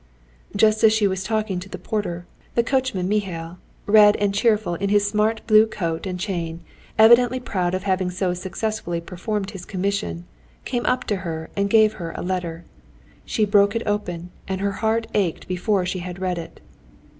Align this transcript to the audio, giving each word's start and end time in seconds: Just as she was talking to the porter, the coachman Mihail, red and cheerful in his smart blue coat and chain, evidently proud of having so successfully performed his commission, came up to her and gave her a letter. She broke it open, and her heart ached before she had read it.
Just 0.55 0.83
as 0.83 0.91
she 0.91 1.05
was 1.07 1.23
talking 1.23 1.59
to 1.59 1.69
the 1.69 1.77
porter, 1.77 2.25
the 2.55 2.63
coachman 2.63 3.07
Mihail, 3.07 3.59
red 3.85 4.15
and 4.15 4.33
cheerful 4.33 4.73
in 4.73 4.89
his 4.89 5.07
smart 5.07 5.45
blue 5.45 5.67
coat 5.67 6.07
and 6.07 6.19
chain, 6.19 6.61
evidently 6.97 7.39
proud 7.39 7.75
of 7.75 7.83
having 7.83 8.09
so 8.09 8.33
successfully 8.33 8.99
performed 8.99 9.51
his 9.51 9.63
commission, 9.63 10.25
came 10.65 10.87
up 10.87 11.03
to 11.03 11.17
her 11.17 11.51
and 11.55 11.69
gave 11.69 11.93
her 12.01 12.13
a 12.15 12.23
letter. 12.23 12.65
She 13.25 13.45
broke 13.45 13.75
it 13.75 13.85
open, 13.85 14.31
and 14.47 14.59
her 14.59 14.71
heart 14.81 15.05
ached 15.13 15.47
before 15.47 15.85
she 15.85 15.99
had 15.99 16.17
read 16.17 16.39
it. 16.39 16.61